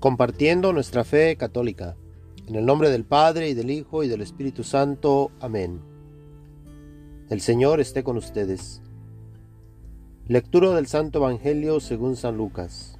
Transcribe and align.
compartiendo 0.00 0.72
nuestra 0.72 1.04
fe 1.04 1.36
católica. 1.36 1.94
En 2.46 2.56
el 2.56 2.64
nombre 2.64 2.88
del 2.88 3.04
Padre 3.04 3.50
y 3.50 3.54
del 3.54 3.70
Hijo 3.70 4.02
y 4.02 4.08
del 4.08 4.22
Espíritu 4.22 4.64
Santo. 4.64 5.30
Amén. 5.40 5.82
El 7.28 7.42
Señor 7.42 7.80
esté 7.80 8.02
con 8.02 8.16
ustedes. 8.16 8.80
Lectura 10.26 10.70
del 10.70 10.86
Santo 10.86 11.18
Evangelio 11.18 11.80
según 11.80 12.16
San 12.16 12.38
Lucas. 12.38 12.98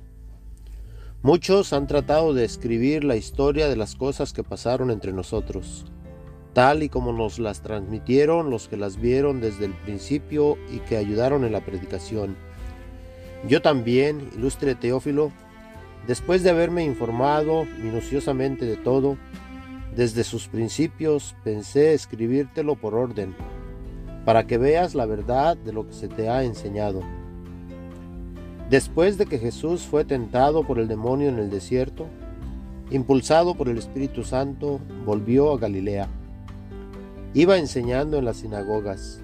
Muchos 1.22 1.72
han 1.72 1.86
tratado 1.86 2.34
de 2.34 2.44
escribir 2.44 3.02
la 3.02 3.16
historia 3.16 3.68
de 3.68 3.76
las 3.76 3.94
cosas 3.94 4.34
que 4.34 4.44
pasaron 4.44 4.90
entre 4.90 5.12
nosotros, 5.12 5.86
tal 6.52 6.82
y 6.82 6.90
como 6.90 7.12
nos 7.12 7.38
las 7.38 7.62
transmitieron 7.62 8.50
los 8.50 8.68
que 8.68 8.76
las 8.76 8.98
vieron 8.98 9.40
desde 9.40 9.64
el 9.64 9.74
principio 9.74 10.58
y 10.70 10.80
que 10.80 10.98
ayudaron 10.98 11.44
en 11.44 11.52
la 11.52 11.64
predicación. 11.64 12.36
Yo 13.48 13.62
también, 13.62 14.30
ilustre 14.34 14.74
Teófilo, 14.74 15.32
Después 16.06 16.42
de 16.42 16.50
haberme 16.50 16.84
informado 16.84 17.66
minuciosamente 17.82 18.64
de 18.64 18.76
todo, 18.76 19.16
desde 19.94 20.24
sus 20.24 20.48
principios 20.48 21.34
pensé 21.44 21.94
escribírtelo 21.94 22.76
por 22.76 22.94
orden, 22.94 23.34
para 24.24 24.46
que 24.46 24.58
veas 24.58 24.94
la 24.94 25.06
verdad 25.06 25.56
de 25.56 25.72
lo 25.72 25.86
que 25.86 25.92
se 25.92 26.08
te 26.08 26.28
ha 26.28 26.44
enseñado. 26.44 27.00
Después 28.70 29.18
de 29.18 29.26
que 29.26 29.38
Jesús 29.38 29.82
fue 29.82 30.04
tentado 30.04 30.64
por 30.64 30.78
el 30.78 30.86
demonio 30.86 31.28
en 31.28 31.38
el 31.38 31.50
desierto, 31.50 32.06
impulsado 32.90 33.54
por 33.54 33.68
el 33.68 33.78
Espíritu 33.78 34.22
Santo, 34.22 34.80
volvió 35.04 35.52
a 35.52 35.58
Galilea. 35.58 36.08
Iba 37.34 37.58
enseñando 37.58 38.18
en 38.18 38.24
las 38.24 38.38
sinagogas. 38.38 39.20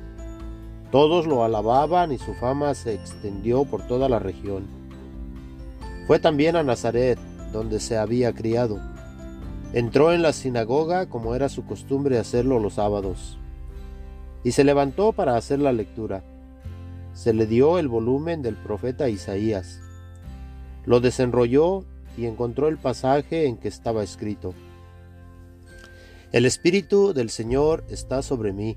Todos 0.90 1.26
lo 1.26 1.44
alababan 1.44 2.12
y 2.12 2.18
su 2.18 2.34
fama 2.34 2.74
se 2.74 2.94
extendió 2.94 3.64
por 3.64 3.86
toda 3.86 4.08
la 4.08 4.18
región. 4.18 4.75
Fue 6.06 6.20
también 6.20 6.54
a 6.54 6.62
Nazaret, 6.62 7.18
donde 7.52 7.80
se 7.80 7.98
había 7.98 8.32
criado. 8.32 8.80
Entró 9.72 10.12
en 10.12 10.22
la 10.22 10.32
sinagoga 10.32 11.06
como 11.06 11.34
era 11.34 11.48
su 11.48 11.66
costumbre 11.66 12.18
hacerlo 12.18 12.60
los 12.60 12.74
sábados, 12.74 13.38
y 14.44 14.52
se 14.52 14.62
levantó 14.62 15.12
para 15.12 15.36
hacer 15.36 15.58
la 15.58 15.72
lectura. 15.72 16.22
Se 17.12 17.34
le 17.34 17.46
dio 17.46 17.80
el 17.80 17.88
volumen 17.88 18.40
del 18.40 18.54
profeta 18.54 19.08
Isaías. 19.08 19.80
Lo 20.84 21.00
desenrolló 21.00 21.84
y 22.16 22.26
encontró 22.26 22.68
el 22.68 22.78
pasaje 22.78 23.46
en 23.46 23.56
que 23.56 23.66
estaba 23.66 24.04
escrito. 24.04 24.54
El 26.30 26.46
Espíritu 26.46 27.14
del 27.14 27.30
Señor 27.30 27.84
está 27.88 28.22
sobre 28.22 28.52
mí, 28.52 28.76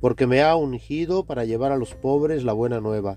porque 0.00 0.28
me 0.28 0.42
ha 0.42 0.54
ungido 0.54 1.24
para 1.24 1.44
llevar 1.44 1.72
a 1.72 1.76
los 1.76 1.94
pobres 1.94 2.44
la 2.44 2.52
buena 2.52 2.80
nueva 2.80 3.16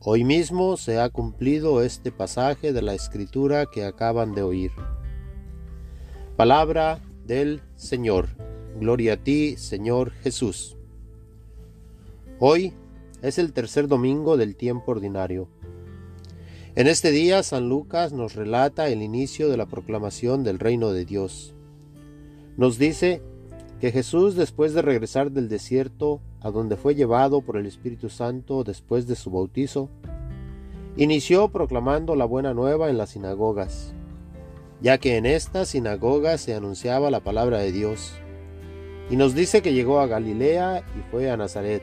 Hoy 0.00 0.22
mismo 0.22 0.76
se 0.76 1.00
ha 1.00 1.08
cumplido 1.10 1.82
este 1.82 2.12
pasaje 2.12 2.72
de 2.72 2.82
la 2.82 2.94
escritura 2.94 3.66
que 3.66 3.84
acaban 3.84 4.32
de 4.32 4.42
oír. 4.42 4.70
Palabra 6.36 7.00
del 7.26 7.62
Señor. 7.74 8.28
Gloria 8.78 9.14
a 9.14 9.16
ti, 9.16 9.56
Señor 9.56 10.12
Jesús. 10.22 10.76
Hoy 12.38 12.74
es 13.22 13.38
el 13.38 13.52
tercer 13.52 13.88
domingo 13.88 14.36
del 14.36 14.54
tiempo 14.54 14.92
ordinario. 14.92 15.48
En 16.76 16.86
este 16.86 17.10
día 17.10 17.42
San 17.42 17.68
Lucas 17.68 18.12
nos 18.12 18.36
relata 18.36 18.90
el 18.90 19.02
inicio 19.02 19.48
de 19.48 19.56
la 19.56 19.66
proclamación 19.66 20.44
del 20.44 20.60
reino 20.60 20.92
de 20.92 21.06
Dios. 21.06 21.56
Nos 22.56 22.78
dice 22.78 23.20
que 23.80 23.92
Jesús 23.92 24.34
después 24.34 24.74
de 24.74 24.82
regresar 24.82 25.30
del 25.30 25.48
desierto 25.48 26.20
a 26.40 26.50
donde 26.50 26.76
fue 26.76 26.94
llevado 26.94 27.42
por 27.42 27.56
el 27.56 27.66
Espíritu 27.66 28.08
Santo 28.08 28.64
después 28.64 29.06
de 29.06 29.14
su 29.14 29.30
bautizo, 29.30 29.88
inició 30.96 31.48
proclamando 31.50 32.16
la 32.16 32.24
buena 32.24 32.54
nueva 32.54 32.90
en 32.90 32.98
las 32.98 33.10
sinagogas, 33.10 33.94
ya 34.80 34.98
que 34.98 35.16
en 35.16 35.26
esta 35.26 35.64
sinagoga 35.64 36.38
se 36.38 36.54
anunciaba 36.54 37.10
la 37.10 37.20
palabra 37.20 37.58
de 37.58 37.70
Dios. 37.70 38.14
Y 39.10 39.16
nos 39.16 39.34
dice 39.34 39.62
que 39.62 39.72
llegó 39.72 40.00
a 40.00 40.06
Galilea 40.06 40.84
y 40.98 41.10
fue 41.10 41.30
a 41.30 41.36
Nazaret, 41.36 41.82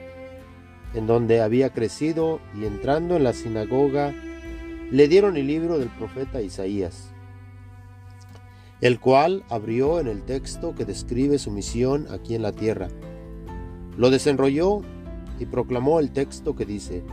en 0.93 1.07
donde 1.07 1.41
había 1.41 1.71
crecido, 1.71 2.39
y 2.59 2.65
entrando 2.65 3.15
en 3.15 3.23
la 3.23 3.33
sinagoga, 3.33 4.13
le 4.91 5.07
dieron 5.07 5.37
el 5.37 5.47
libro 5.47 5.79
del 5.79 5.89
profeta 5.89 6.41
Isaías 6.41 7.14
el 8.81 8.99
cual 8.99 9.43
abrió 9.49 9.99
en 9.99 10.07
el 10.07 10.23
texto 10.23 10.75
que 10.75 10.85
describe 10.85 11.39
su 11.39 11.51
misión 11.51 12.07
aquí 12.11 12.35
en 12.35 12.41
la 12.41 12.51
tierra. 12.51 12.89
Lo 13.97 14.09
desenrolló 14.09 14.81
y 15.39 15.45
proclamó 15.45 15.99
el 15.99 16.11
texto 16.11 16.55
que 16.55 16.65
dice, 16.65 17.03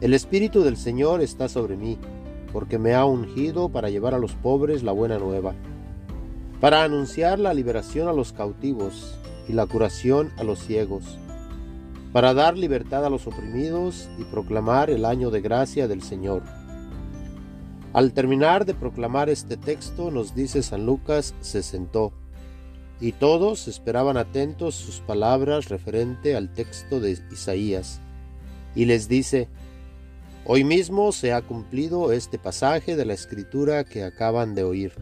El 0.00 0.14
Espíritu 0.14 0.62
del 0.62 0.76
Señor 0.76 1.20
está 1.20 1.48
sobre 1.48 1.76
mí, 1.76 1.98
porque 2.52 2.78
me 2.78 2.94
ha 2.94 3.04
ungido 3.04 3.68
para 3.68 3.90
llevar 3.90 4.14
a 4.14 4.18
los 4.18 4.34
pobres 4.34 4.84
la 4.84 4.92
buena 4.92 5.18
nueva, 5.18 5.54
para 6.60 6.84
anunciar 6.84 7.40
la 7.40 7.52
liberación 7.52 8.06
a 8.06 8.12
los 8.12 8.32
cautivos 8.32 9.18
y 9.48 9.52
la 9.52 9.66
curación 9.66 10.30
a 10.38 10.44
los 10.44 10.60
ciegos, 10.60 11.18
para 12.12 12.32
dar 12.32 12.56
libertad 12.56 13.04
a 13.04 13.10
los 13.10 13.26
oprimidos 13.26 14.08
y 14.18 14.24
proclamar 14.24 14.88
el 14.88 15.04
año 15.04 15.30
de 15.30 15.40
gracia 15.40 15.88
del 15.88 16.02
Señor. 16.02 16.42
Al 17.94 18.12
terminar 18.12 18.66
de 18.66 18.74
proclamar 18.74 19.30
este 19.30 19.56
texto, 19.56 20.10
nos 20.10 20.34
dice 20.34 20.64
San 20.64 20.84
Lucas, 20.84 21.32
se 21.40 21.62
sentó, 21.62 22.12
y 23.00 23.12
todos 23.12 23.68
esperaban 23.68 24.16
atentos 24.16 24.74
sus 24.74 24.98
palabras 24.98 25.68
referente 25.68 26.34
al 26.34 26.52
texto 26.52 26.98
de 26.98 27.16
Isaías, 27.30 28.00
y 28.74 28.86
les 28.86 29.06
dice, 29.06 29.48
Hoy 30.44 30.64
mismo 30.64 31.12
se 31.12 31.32
ha 31.32 31.42
cumplido 31.42 32.10
este 32.10 32.36
pasaje 32.36 32.96
de 32.96 33.04
la 33.04 33.14
escritura 33.14 33.84
que 33.84 34.02
acaban 34.02 34.56
de 34.56 34.64
oír. 34.64 34.92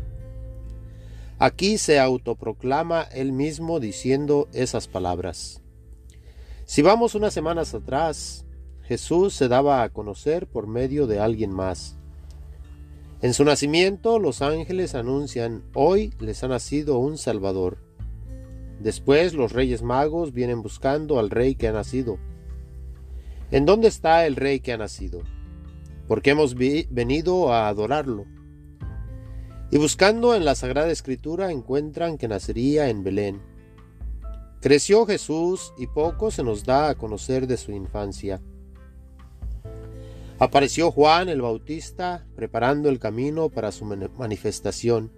Aquí 1.38 1.78
se 1.78 1.98
autoproclama 1.98 3.04
él 3.04 3.32
mismo 3.32 3.80
diciendo 3.80 4.48
esas 4.52 4.86
palabras. 4.86 5.62
Si 6.66 6.82
vamos 6.82 7.14
unas 7.14 7.32
semanas 7.32 7.72
atrás, 7.72 8.44
Jesús 8.82 9.32
se 9.32 9.48
daba 9.48 9.82
a 9.82 9.88
conocer 9.88 10.46
por 10.46 10.66
medio 10.66 11.06
de 11.06 11.20
alguien 11.20 11.52
más. 11.52 11.96
En 13.22 13.34
su 13.34 13.44
nacimiento 13.44 14.18
los 14.18 14.42
ángeles 14.42 14.96
anuncian, 14.96 15.62
hoy 15.74 16.12
les 16.18 16.42
ha 16.42 16.48
nacido 16.48 16.98
un 16.98 17.16
Salvador. 17.16 17.78
Después 18.80 19.32
los 19.32 19.52
reyes 19.52 19.80
magos 19.80 20.32
vienen 20.32 20.60
buscando 20.60 21.20
al 21.20 21.30
rey 21.30 21.54
que 21.54 21.68
ha 21.68 21.72
nacido. 21.72 22.18
¿En 23.52 23.64
dónde 23.64 23.86
está 23.86 24.26
el 24.26 24.34
rey 24.34 24.58
que 24.58 24.72
ha 24.72 24.76
nacido? 24.76 25.22
Porque 26.08 26.30
hemos 26.30 26.56
venido 26.56 27.52
a 27.52 27.68
adorarlo. 27.68 28.24
Y 29.70 29.78
buscando 29.78 30.34
en 30.34 30.44
la 30.44 30.56
Sagrada 30.56 30.90
Escritura 30.90 31.52
encuentran 31.52 32.18
que 32.18 32.26
nacería 32.26 32.88
en 32.88 33.04
Belén. 33.04 33.40
Creció 34.60 35.06
Jesús 35.06 35.72
y 35.78 35.86
poco 35.86 36.32
se 36.32 36.42
nos 36.42 36.64
da 36.64 36.88
a 36.88 36.96
conocer 36.96 37.46
de 37.46 37.56
su 37.56 37.70
infancia. 37.70 38.42
Apareció 40.38 40.90
Juan 40.90 41.28
el 41.28 41.42
Bautista 41.42 42.26
preparando 42.34 42.88
el 42.88 42.98
camino 42.98 43.48
para 43.48 43.70
su 43.70 43.84
manifestación. 43.84 45.12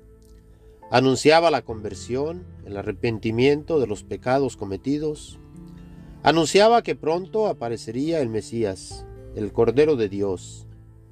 Anunciaba 0.90 1.50
la 1.50 1.62
conversión, 1.62 2.44
el 2.66 2.76
arrepentimiento 2.76 3.80
de 3.80 3.86
los 3.86 4.04
pecados 4.04 4.56
cometidos. 4.56 5.38
Anunciaba 6.22 6.82
que 6.82 6.94
pronto 6.94 7.46
aparecería 7.46 8.20
el 8.20 8.28
Mesías, 8.28 9.06
el 9.34 9.52
Cordero 9.52 9.96
de 9.96 10.08
Dios, 10.08 10.66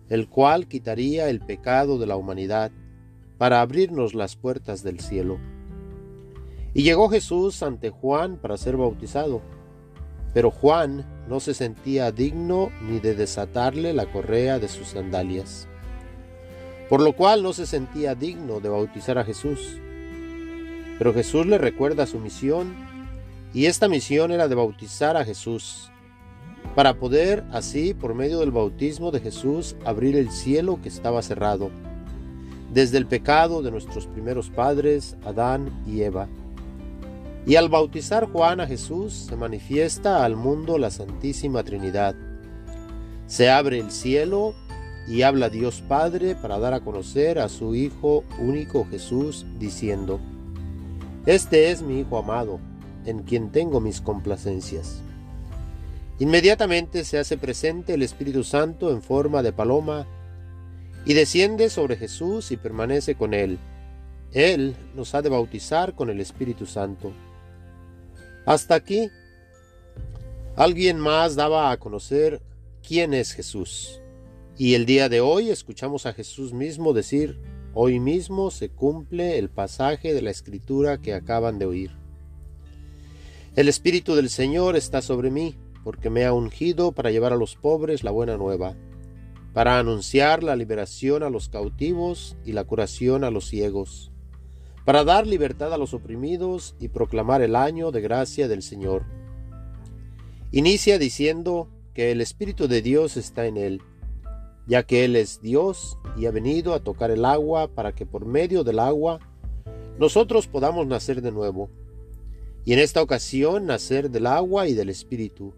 el 0.08 0.28
cual 0.28 0.68
quitaría 0.68 1.30
el 1.30 1.40
pecado 1.40 1.98
de 1.98 2.06
la 2.06 2.16
humanidad 2.16 2.70
para 3.38 3.60
abrirnos 3.60 4.14
las 4.14 4.36
puertas 4.36 4.82
del 4.82 5.00
cielo. 5.00 5.38
Y 6.74 6.82
llegó 6.82 7.08
Jesús 7.08 7.62
ante 7.62 7.90
Juan 7.90 8.36
para 8.36 8.56
ser 8.56 8.76
bautizado. 8.76 9.42
Pero 10.32 10.50
Juan 10.50 11.04
no 11.28 11.40
se 11.40 11.54
sentía 11.54 12.10
digno 12.12 12.70
ni 12.82 12.98
de 12.98 13.14
desatarle 13.14 13.92
la 13.92 14.06
correa 14.06 14.58
de 14.58 14.68
sus 14.68 14.88
sandalias, 14.88 15.68
por 16.88 17.00
lo 17.00 17.14
cual 17.14 17.42
no 17.42 17.52
se 17.52 17.66
sentía 17.66 18.14
digno 18.14 18.60
de 18.60 18.68
bautizar 18.68 19.18
a 19.18 19.24
Jesús. 19.24 19.78
Pero 20.98 21.14
Jesús 21.14 21.46
le 21.46 21.58
recuerda 21.58 22.06
su 22.06 22.18
misión, 22.18 22.74
y 23.54 23.66
esta 23.66 23.88
misión 23.88 24.30
era 24.30 24.48
de 24.48 24.54
bautizar 24.54 25.16
a 25.16 25.24
Jesús, 25.24 25.90
para 26.74 26.94
poder 26.94 27.44
así, 27.52 27.94
por 27.94 28.14
medio 28.14 28.40
del 28.40 28.50
bautismo 28.50 29.10
de 29.10 29.20
Jesús, 29.20 29.76
abrir 29.84 30.16
el 30.16 30.30
cielo 30.30 30.80
que 30.82 30.88
estaba 30.88 31.22
cerrado, 31.22 31.70
desde 32.72 32.98
el 32.98 33.06
pecado 33.06 33.62
de 33.62 33.70
nuestros 33.70 34.06
primeros 34.06 34.48
padres, 34.48 35.16
Adán 35.24 35.70
y 35.86 36.02
Eva 36.02 36.28
Y 37.44 37.56
al 37.56 37.68
bautizar 37.68 38.30
Juan 38.30 38.60
a 38.60 38.66
Jesús 38.66 39.12
se 39.28 39.36
manifiesta 39.36 40.24
al 40.24 40.36
mundo 40.36 40.78
la 40.78 40.90
Santísima 40.90 41.64
Trinidad. 41.64 42.14
Se 43.26 43.50
abre 43.50 43.78
el 43.78 43.90
cielo 43.90 44.54
y 45.08 45.22
habla 45.22 45.48
Dios 45.48 45.82
Padre 45.88 46.36
para 46.36 46.58
dar 46.60 46.74
a 46.74 46.80
conocer 46.80 47.40
a 47.40 47.48
su 47.48 47.74
Hijo 47.74 48.22
único 48.38 48.86
Jesús, 48.88 49.44
diciendo, 49.58 50.20
Este 51.26 51.72
es 51.72 51.82
mi 51.82 52.00
Hijo 52.00 52.18
amado, 52.18 52.60
en 53.06 53.24
quien 53.24 53.50
tengo 53.50 53.80
mis 53.80 54.00
complacencias. 54.00 55.00
Inmediatamente 56.20 57.04
se 57.04 57.18
hace 57.18 57.36
presente 57.36 57.94
el 57.94 58.02
Espíritu 58.02 58.44
Santo 58.44 58.92
en 58.92 59.02
forma 59.02 59.42
de 59.42 59.52
paloma 59.52 60.06
y 61.04 61.14
desciende 61.14 61.68
sobre 61.68 61.96
Jesús 61.96 62.52
y 62.52 62.56
permanece 62.56 63.16
con 63.16 63.34
él. 63.34 63.58
Él 64.32 64.76
nos 64.94 65.16
ha 65.16 65.22
de 65.22 65.30
bautizar 65.30 65.94
con 65.96 66.10
el 66.10 66.20
Espíritu 66.20 66.66
Santo. 66.66 67.12
Hasta 68.44 68.74
aquí, 68.74 69.08
alguien 70.56 70.98
más 70.98 71.36
daba 71.36 71.70
a 71.70 71.76
conocer 71.76 72.42
quién 72.86 73.14
es 73.14 73.32
Jesús. 73.32 74.00
Y 74.58 74.74
el 74.74 74.84
día 74.84 75.08
de 75.08 75.20
hoy 75.20 75.50
escuchamos 75.50 76.06
a 76.06 76.12
Jesús 76.12 76.52
mismo 76.52 76.92
decir, 76.92 77.40
hoy 77.72 78.00
mismo 78.00 78.50
se 78.50 78.68
cumple 78.68 79.38
el 79.38 79.48
pasaje 79.48 80.12
de 80.12 80.22
la 80.22 80.30
escritura 80.30 80.98
que 80.98 81.14
acaban 81.14 81.60
de 81.60 81.66
oír. 81.66 81.92
El 83.54 83.68
Espíritu 83.68 84.16
del 84.16 84.28
Señor 84.28 84.74
está 84.74 85.02
sobre 85.02 85.30
mí, 85.30 85.56
porque 85.84 86.10
me 86.10 86.24
ha 86.24 86.32
ungido 86.32 86.92
para 86.92 87.12
llevar 87.12 87.32
a 87.32 87.36
los 87.36 87.54
pobres 87.54 88.02
la 88.02 88.10
buena 88.10 88.36
nueva, 88.36 88.74
para 89.52 89.78
anunciar 89.78 90.42
la 90.42 90.56
liberación 90.56 91.22
a 91.22 91.30
los 91.30 91.48
cautivos 91.48 92.36
y 92.44 92.52
la 92.52 92.64
curación 92.64 93.22
a 93.22 93.30
los 93.30 93.46
ciegos 93.46 94.12
para 94.84 95.04
dar 95.04 95.26
libertad 95.26 95.72
a 95.72 95.78
los 95.78 95.94
oprimidos 95.94 96.74
y 96.80 96.88
proclamar 96.88 97.42
el 97.42 97.54
año 97.54 97.90
de 97.92 98.00
gracia 98.00 98.48
del 98.48 98.62
Señor. 98.62 99.04
Inicia 100.50 100.98
diciendo 100.98 101.68
que 101.94 102.10
el 102.10 102.20
Espíritu 102.20 102.68
de 102.68 102.82
Dios 102.82 103.16
está 103.16 103.46
en 103.46 103.56
él, 103.56 103.82
ya 104.66 104.82
que 104.82 105.04
Él 105.04 105.16
es 105.16 105.40
Dios 105.40 105.98
y 106.16 106.26
ha 106.26 106.30
venido 106.30 106.74
a 106.74 106.80
tocar 106.80 107.10
el 107.10 107.24
agua 107.24 107.68
para 107.68 107.94
que 107.94 108.06
por 108.06 108.26
medio 108.26 108.64
del 108.64 108.78
agua 108.78 109.20
nosotros 109.98 110.46
podamos 110.46 110.86
nacer 110.86 111.22
de 111.22 111.32
nuevo, 111.32 111.68
y 112.64 112.72
en 112.72 112.78
esta 112.78 113.02
ocasión 113.02 113.66
nacer 113.66 114.10
del 114.10 114.26
agua 114.26 114.68
y 114.68 114.74
del 114.74 114.88
Espíritu. 114.88 115.52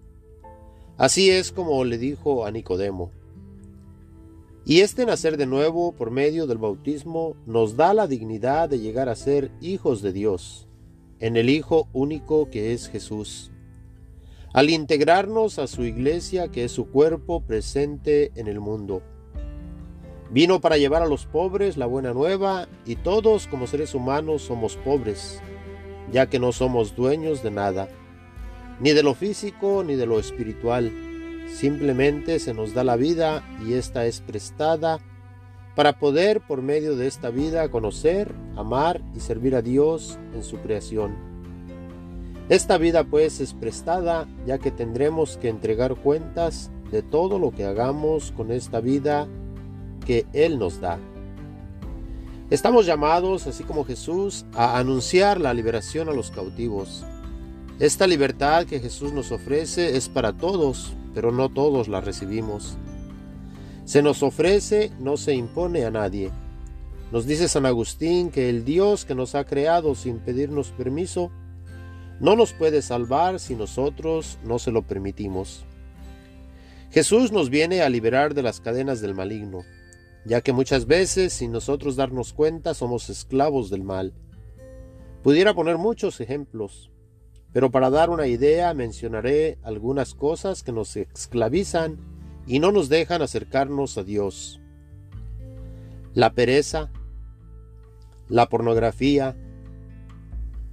Así 0.96 1.30
es 1.30 1.50
como 1.50 1.84
le 1.84 1.98
dijo 1.98 2.46
a 2.46 2.50
Nicodemo. 2.50 3.10
Y 4.66 4.80
este 4.80 5.04
nacer 5.04 5.36
de 5.36 5.44
nuevo 5.44 5.92
por 5.92 6.10
medio 6.10 6.46
del 6.46 6.56
bautismo 6.56 7.36
nos 7.44 7.76
da 7.76 7.92
la 7.92 8.06
dignidad 8.06 8.70
de 8.70 8.78
llegar 8.78 9.10
a 9.10 9.14
ser 9.14 9.50
hijos 9.60 10.00
de 10.00 10.14
Dios, 10.14 10.66
en 11.20 11.36
el 11.36 11.50
Hijo 11.50 11.86
único 11.92 12.48
que 12.48 12.72
es 12.72 12.88
Jesús. 12.88 13.50
Al 14.54 14.70
integrarnos 14.70 15.58
a 15.58 15.66
su 15.66 15.84
iglesia 15.84 16.48
que 16.48 16.64
es 16.64 16.72
su 16.72 16.86
cuerpo 16.86 17.42
presente 17.42 18.32
en 18.36 18.46
el 18.46 18.58
mundo. 18.58 19.02
Vino 20.30 20.62
para 20.62 20.78
llevar 20.78 21.02
a 21.02 21.08
los 21.08 21.26
pobres 21.26 21.76
la 21.76 21.84
buena 21.84 22.14
nueva 22.14 22.66
y 22.86 22.96
todos 22.96 23.46
como 23.46 23.66
seres 23.66 23.94
humanos 23.94 24.40
somos 24.40 24.76
pobres, 24.78 25.42
ya 26.10 26.30
que 26.30 26.38
no 26.38 26.52
somos 26.52 26.96
dueños 26.96 27.42
de 27.42 27.50
nada, 27.50 27.90
ni 28.80 28.92
de 28.92 29.02
lo 29.02 29.12
físico 29.12 29.84
ni 29.84 29.94
de 29.94 30.06
lo 30.06 30.18
espiritual 30.18 31.13
Simplemente 31.48 32.38
se 32.38 32.54
nos 32.54 32.74
da 32.74 32.84
la 32.84 32.96
vida 32.96 33.42
y 33.66 33.74
esta 33.74 34.06
es 34.06 34.20
prestada 34.20 34.98
para 35.74 35.98
poder 35.98 36.40
por 36.40 36.62
medio 36.62 36.96
de 36.96 37.06
esta 37.06 37.30
vida 37.30 37.68
conocer, 37.70 38.34
amar 38.56 39.00
y 39.14 39.20
servir 39.20 39.54
a 39.56 39.62
Dios 39.62 40.18
en 40.34 40.42
su 40.42 40.58
creación. 40.58 41.14
Esta 42.48 42.76
vida 42.76 43.04
pues 43.04 43.40
es 43.40 43.54
prestada 43.54 44.28
ya 44.46 44.58
que 44.58 44.70
tendremos 44.70 45.38
que 45.38 45.48
entregar 45.48 45.94
cuentas 45.96 46.70
de 46.90 47.02
todo 47.02 47.38
lo 47.38 47.50
que 47.50 47.64
hagamos 47.64 48.32
con 48.32 48.52
esta 48.52 48.80
vida 48.80 49.26
que 50.04 50.26
Él 50.32 50.58
nos 50.58 50.80
da. 50.80 50.98
Estamos 52.50 52.84
llamados, 52.84 53.46
así 53.46 53.64
como 53.64 53.84
Jesús, 53.84 54.44
a 54.54 54.78
anunciar 54.78 55.40
la 55.40 55.54
liberación 55.54 56.10
a 56.10 56.12
los 56.12 56.30
cautivos. 56.30 57.02
Esta 57.80 58.06
libertad 58.06 58.66
que 58.66 58.78
Jesús 58.78 59.12
nos 59.12 59.32
ofrece 59.32 59.96
es 59.96 60.10
para 60.10 60.34
todos, 60.34 60.94
pero 61.14 61.32
no 61.32 61.48
todos 61.48 61.88
la 61.88 62.00
recibimos. 62.00 62.76
Se 63.84 64.02
nos 64.02 64.22
ofrece, 64.22 64.90
no 64.98 65.16
se 65.16 65.34
impone 65.34 65.84
a 65.84 65.90
nadie. 65.90 66.30
Nos 67.12 67.26
dice 67.26 67.48
San 67.48 67.66
Agustín 67.66 68.30
que 68.30 68.48
el 68.48 68.64
Dios 68.64 69.04
que 69.04 69.14
nos 69.14 69.34
ha 69.34 69.44
creado 69.44 69.94
sin 69.94 70.18
pedirnos 70.18 70.70
permiso, 70.70 71.30
no 72.20 72.36
nos 72.36 72.52
puede 72.52 72.82
salvar 72.82 73.40
si 73.40 73.54
nosotros 73.54 74.38
no 74.44 74.58
se 74.58 74.72
lo 74.72 74.82
permitimos. 74.82 75.64
Jesús 76.90 77.32
nos 77.32 77.50
viene 77.50 77.82
a 77.82 77.88
liberar 77.88 78.34
de 78.34 78.42
las 78.42 78.60
cadenas 78.60 79.00
del 79.00 79.14
maligno, 79.14 79.64
ya 80.24 80.40
que 80.40 80.52
muchas 80.52 80.86
veces 80.86 81.32
sin 81.32 81.52
nosotros 81.52 81.96
darnos 81.96 82.32
cuenta 82.32 82.72
somos 82.72 83.10
esclavos 83.10 83.68
del 83.68 83.82
mal. 83.82 84.14
Pudiera 85.22 85.54
poner 85.54 85.76
muchos 85.76 86.20
ejemplos, 86.20 86.90
pero 87.54 87.70
para 87.70 87.88
dar 87.88 88.10
una 88.10 88.26
idea 88.26 88.74
mencionaré 88.74 89.58
algunas 89.62 90.14
cosas 90.14 90.64
que 90.64 90.72
nos 90.72 90.96
esclavizan 90.96 91.98
y 92.48 92.58
no 92.58 92.72
nos 92.72 92.88
dejan 92.88 93.22
acercarnos 93.22 93.96
a 93.96 94.02
Dios. 94.02 94.60
La 96.14 96.34
pereza, 96.34 96.90
la 98.28 98.48
pornografía, 98.48 99.36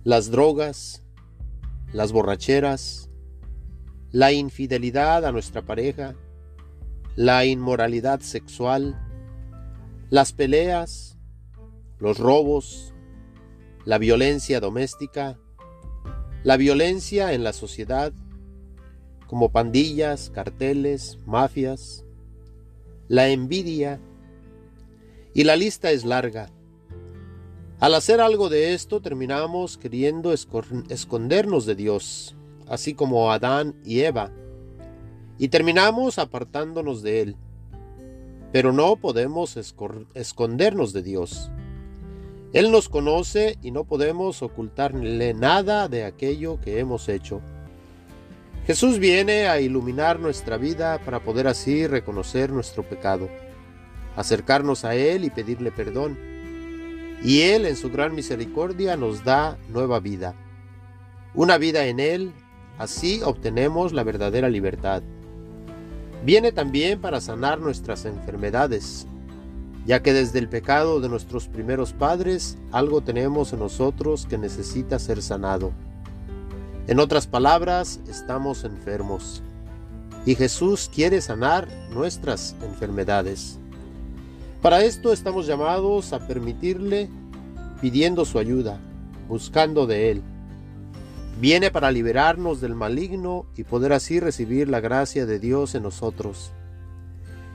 las 0.03 0.31
drogas, 0.31 1.03
las 1.93 2.11
borracheras, 2.11 3.11
la 4.09 4.31
infidelidad 4.31 5.23
a 5.23 5.31
nuestra 5.31 5.61
pareja, 5.61 6.15
la 7.15 7.45
inmoralidad 7.45 8.21
sexual, 8.21 8.99
las 10.09 10.33
peleas, 10.33 11.15
los 11.99 12.17
robos, 12.17 12.95
la 13.85 13.99
violencia 13.99 14.59
doméstica, 14.59 15.37
la 16.43 16.57
violencia 16.57 17.33
en 17.33 17.43
la 17.43 17.53
sociedad, 17.53 18.13
como 19.27 19.51
pandillas, 19.51 20.29
carteles, 20.29 21.19
mafias, 21.25 22.03
la 23.07 23.29
envidia, 23.29 23.99
y 25.33 25.43
la 25.43 25.55
lista 25.55 25.91
es 25.91 26.03
larga. 26.03 26.49
Al 27.79 27.95
hacer 27.95 28.21
algo 28.21 28.49
de 28.49 28.73
esto 28.73 29.01
terminamos 29.01 29.77
queriendo 29.77 30.33
escondernos 30.33 31.65
de 31.65 31.75
Dios, 31.75 32.35
así 32.67 32.93
como 32.93 33.31
Adán 33.31 33.75
y 33.85 34.01
Eva, 34.01 34.31
y 35.37 35.47
terminamos 35.47 36.19
apartándonos 36.19 37.01
de 37.01 37.21
Él. 37.21 37.35
Pero 38.51 38.73
no 38.73 38.97
podemos 38.97 39.57
escondernos 40.13 40.93
de 40.93 41.01
Dios. 41.01 41.49
Él 42.53 42.69
nos 42.69 42.89
conoce 42.89 43.57
y 43.61 43.71
no 43.71 43.85
podemos 43.85 44.41
ocultarle 44.41 45.33
nada 45.33 45.87
de 45.87 46.03
aquello 46.03 46.59
que 46.59 46.79
hemos 46.79 47.07
hecho. 47.07 47.41
Jesús 48.67 48.99
viene 48.99 49.47
a 49.47 49.61
iluminar 49.61 50.19
nuestra 50.19 50.57
vida 50.57 50.99
para 50.99 51.21
poder 51.21 51.47
así 51.47 51.87
reconocer 51.87 52.51
nuestro 52.51 52.83
pecado, 52.83 53.29
acercarnos 54.17 54.83
a 54.83 54.95
Él 54.95 55.23
y 55.23 55.29
pedirle 55.29 55.71
perdón. 55.71 56.19
Y 57.23 57.41
Él 57.41 57.65
en 57.65 57.77
su 57.77 57.89
gran 57.89 58.13
misericordia 58.15 58.97
nos 58.97 59.23
da 59.23 59.57
nueva 59.69 60.01
vida. 60.01 60.35
Una 61.33 61.57
vida 61.57 61.85
en 61.85 62.01
Él, 62.01 62.33
así 62.77 63.21
obtenemos 63.23 63.93
la 63.93 64.03
verdadera 64.03 64.49
libertad. 64.49 65.01
Viene 66.25 66.51
también 66.51 66.99
para 66.99 67.21
sanar 67.21 67.59
nuestras 67.59 68.03
enfermedades, 68.05 69.07
ya 69.85 70.01
que 70.01 70.13
desde 70.13 70.39
el 70.39 70.47
pecado 70.47 70.99
de 70.99 71.09
nuestros 71.09 71.47
primeros 71.47 71.93
padres 71.93 72.57
algo 72.71 73.01
tenemos 73.01 73.53
en 73.53 73.59
nosotros 73.59 74.25
que 74.25 74.37
necesita 74.37 74.99
ser 74.99 75.21
sanado. 75.21 75.71
En 76.87 76.99
otras 76.99 77.27
palabras, 77.27 77.99
estamos 78.07 78.63
enfermos 78.63 79.43
y 80.25 80.35
Jesús 80.35 80.89
quiere 80.93 81.21
sanar 81.21 81.67
nuestras 81.91 82.55
enfermedades. 82.63 83.57
Para 84.61 84.83
esto 84.83 85.11
estamos 85.11 85.47
llamados 85.47 86.13
a 86.13 86.27
permitirle 86.27 87.09
pidiendo 87.81 88.25
su 88.25 88.37
ayuda, 88.37 88.79
buscando 89.27 89.87
de 89.87 90.11
Él. 90.11 90.21
Viene 91.39 91.71
para 91.71 91.91
liberarnos 91.91 92.61
del 92.61 92.75
maligno 92.75 93.47
y 93.57 93.63
poder 93.63 93.93
así 93.93 94.19
recibir 94.19 94.69
la 94.69 94.79
gracia 94.79 95.25
de 95.25 95.39
Dios 95.39 95.73
en 95.73 95.83
nosotros. 95.83 96.51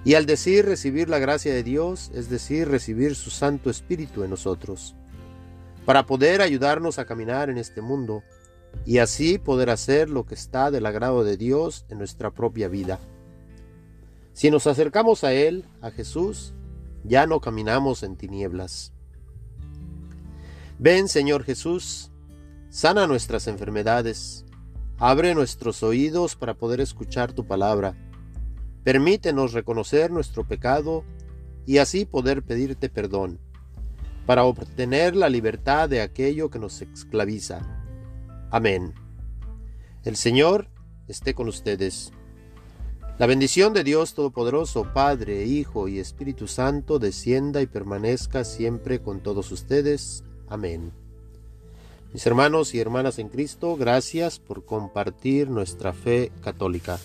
Y 0.06 0.14
al 0.14 0.24
decir 0.24 0.64
recibir 0.64 1.08
la 1.08 1.18
gracia 1.18 1.52
de 1.52 1.64
Dios, 1.64 2.12
es 2.14 2.30
decir, 2.30 2.68
recibir 2.68 3.16
su 3.16 3.30
Santo 3.30 3.70
Espíritu 3.70 4.22
en 4.22 4.30
nosotros, 4.30 4.94
para 5.84 6.06
poder 6.06 6.42
ayudarnos 6.42 7.00
a 7.00 7.06
caminar 7.06 7.50
en 7.50 7.58
este 7.58 7.80
mundo 7.80 8.22
y 8.84 8.98
así 8.98 9.36
poder 9.36 9.68
hacer 9.68 10.08
lo 10.08 10.24
que 10.24 10.36
está 10.36 10.70
del 10.70 10.86
agrado 10.86 11.24
de 11.24 11.36
Dios 11.36 11.86
en 11.88 11.98
nuestra 11.98 12.30
propia 12.30 12.68
vida. 12.68 13.00
Si 14.32 14.48
nos 14.48 14.68
acercamos 14.68 15.24
a 15.24 15.32
Él, 15.32 15.64
a 15.80 15.90
Jesús, 15.90 16.54
ya 17.02 17.26
no 17.26 17.40
caminamos 17.40 18.04
en 18.04 18.14
tinieblas. 18.14 18.92
Ven, 20.78 21.08
Señor 21.08 21.42
Jesús, 21.42 22.12
Sana 22.68 23.08
nuestras 23.08 23.48
enfermedades. 23.48 24.44
Abre 24.98 25.34
nuestros 25.34 25.82
oídos 25.82 26.36
para 26.36 26.54
poder 26.54 26.80
escuchar 26.80 27.32
tu 27.32 27.44
palabra. 27.44 27.96
Permítenos 28.86 29.52
reconocer 29.52 30.12
nuestro 30.12 30.46
pecado 30.46 31.02
y 31.66 31.78
así 31.78 32.04
poder 32.04 32.44
pedirte 32.44 32.88
perdón, 32.88 33.40
para 34.26 34.44
obtener 34.44 35.16
la 35.16 35.28
libertad 35.28 35.88
de 35.88 36.02
aquello 36.02 36.50
que 36.50 36.60
nos 36.60 36.80
esclaviza. 36.82 37.66
Amén. 38.48 38.94
El 40.04 40.14
Señor 40.14 40.68
esté 41.08 41.34
con 41.34 41.48
ustedes. 41.48 42.12
La 43.18 43.26
bendición 43.26 43.72
de 43.72 43.82
Dios 43.82 44.14
Todopoderoso, 44.14 44.92
Padre, 44.94 45.46
Hijo 45.46 45.88
y 45.88 45.98
Espíritu 45.98 46.46
Santo, 46.46 47.00
descienda 47.00 47.62
y 47.62 47.66
permanezca 47.66 48.44
siempre 48.44 49.00
con 49.00 49.18
todos 49.18 49.50
ustedes. 49.50 50.22
Amén. 50.46 50.92
Mis 52.12 52.24
hermanos 52.24 52.72
y 52.72 52.78
hermanas 52.78 53.18
en 53.18 53.30
Cristo, 53.30 53.76
gracias 53.76 54.38
por 54.38 54.64
compartir 54.64 55.50
nuestra 55.50 55.92
fe 55.92 56.30
católica. 56.40 57.00